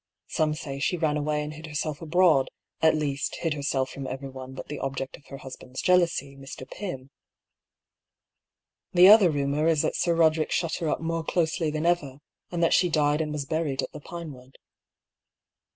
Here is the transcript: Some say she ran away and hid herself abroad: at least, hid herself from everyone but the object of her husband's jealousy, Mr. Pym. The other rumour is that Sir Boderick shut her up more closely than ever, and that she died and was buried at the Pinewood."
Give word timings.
Some 0.29 0.55
say 0.55 0.79
she 0.79 0.97
ran 0.97 1.15
away 1.15 1.43
and 1.43 1.53
hid 1.53 1.67
herself 1.67 2.01
abroad: 2.01 2.49
at 2.81 2.95
least, 2.95 3.35
hid 3.41 3.53
herself 3.53 3.91
from 3.91 4.07
everyone 4.07 4.53
but 4.55 4.67
the 4.67 4.79
object 4.79 5.15
of 5.15 5.27
her 5.27 5.37
husband's 5.37 5.79
jealousy, 5.79 6.35
Mr. 6.35 6.67
Pym. 6.67 7.11
The 8.93 9.09
other 9.09 9.29
rumour 9.29 9.67
is 9.67 9.83
that 9.83 9.95
Sir 9.95 10.15
Boderick 10.15 10.49
shut 10.49 10.77
her 10.77 10.89
up 10.89 11.01
more 11.01 11.23
closely 11.23 11.69
than 11.69 11.85
ever, 11.85 12.17
and 12.49 12.63
that 12.63 12.73
she 12.73 12.89
died 12.89 13.21
and 13.21 13.31
was 13.31 13.45
buried 13.45 13.83
at 13.83 13.91
the 13.91 13.99
Pinewood." 14.01 14.57